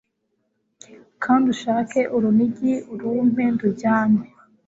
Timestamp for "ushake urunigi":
1.53-2.73